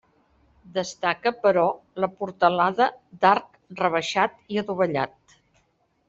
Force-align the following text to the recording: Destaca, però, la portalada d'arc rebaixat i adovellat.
Destaca, 0.75 1.33
però, 1.41 1.65
la 2.05 2.09
portalada 2.21 2.87
d'arc 3.25 3.59
rebaixat 3.81 4.41
i 4.55 4.59
adovellat. 4.63 5.37